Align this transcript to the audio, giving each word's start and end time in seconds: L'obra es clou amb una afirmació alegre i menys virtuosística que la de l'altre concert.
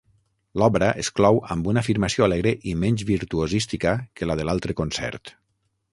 L'obra 0.59 0.87
es 1.01 1.09
clou 1.19 1.37
amb 1.57 1.69
una 1.73 1.83
afirmació 1.85 2.27
alegre 2.29 2.55
i 2.71 2.75
menys 2.85 3.03
virtuosística 3.13 3.95
que 4.21 4.29
la 4.31 4.39
de 4.41 4.47
l'altre 4.49 4.77
concert. 4.81 5.35